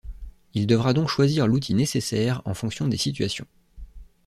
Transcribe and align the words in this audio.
Il 0.55 0.65
devra 0.65 0.93
donc 0.93 1.09
choisir 1.09 1.45
l'outil 1.45 1.75
nécessaire 1.75 2.41
en 2.45 2.55
fonction 2.55 2.87
des 2.87 2.97
situations. 2.97 3.45